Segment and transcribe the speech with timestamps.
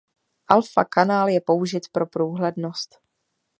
[0.47, 2.99] Alpha kanál je použit pro průhlednost.